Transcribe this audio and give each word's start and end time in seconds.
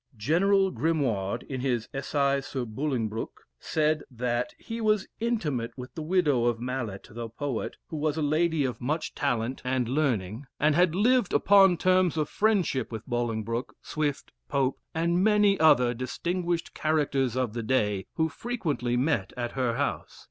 General 0.17 0.71
Grimouard, 0.71 1.43
in 1.43 1.61
his 1.61 1.87
"Essai 1.93 2.39
sur 2.39 2.65
Bolingbroke," 2.65 3.43
says 3.59 4.01
that 4.09 4.51
"he 4.57 4.81
was 4.81 5.07
intimate 5.19 5.77
with 5.77 5.93
the 5.93 6.01
widow 6.01 6.45
of 6.45 6.59
Mallet, 6.59 7.07
the 7.11 7.29
poet, 7.29 7.75
who 7.89 7.97
was 7.97 8.17
a 8.17 8.23
lady 8.23 8.65
of 8.65 8.81
much 8.81 9.13
talent 9.13 9.61
and 9.63 9.87
learning, 9.87 10.47
and 10.59 10.73
had 10.73 10.95
lived 10.95 11.33
upon 11.33 11.77
terms 11.77 12.17
of 12.17 12.29
friendship 12.29 12.91
with 12.91 13.05
Bolingbroke, 13.05 13.75
Swift, 13.83 14.31
Pope, 14.49 14.79
and 14.95 15.23
many 15.23 15.59
other 15.59 15.93
distinguished 15.93 16.73
characters 16.73 17.35
of 17.37 17.53
the 17.53 17.61
day, 17.61 18.07
who 18.15 18.27
frequently 18.27 18.97
met 18.97 19.31
at 19.37 19.51
her 19.51 19.75
house." 19.75 20.19